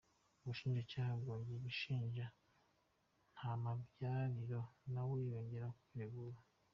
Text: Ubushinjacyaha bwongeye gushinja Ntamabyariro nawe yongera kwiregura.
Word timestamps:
Ubushinjacyaha 0.41 1.11
bwongeye 1.21 1.59
gushinja 1.65 2.25
Ntamabyariro 3.33 4.61
nawe 4.93 5.17
yongera 5.29 5.67
kwiregura. 5.85 6.37